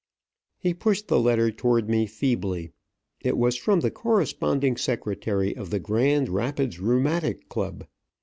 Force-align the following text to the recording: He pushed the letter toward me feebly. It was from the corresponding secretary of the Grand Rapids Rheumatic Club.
He 0.57 0.73
pushed 0.73 1.09
the 1.09 1.19
letter 1.19 1.51
toward 1.51 1.87
me 1.87 2.07
feebly. 2.07 2.71
It 3.23 3.37
was 3.37 3.55
from 3.55 3.81
the 3.81 3.91
corresponding 3.91 4.75
secretary 4.75 5.55
of 5.55 5.69
the 5.69 5.79
Grand 5.79 6.27
Rapids 6.27 6.79
Rheumatic 6.79 7.49
Club. 7.49 7.85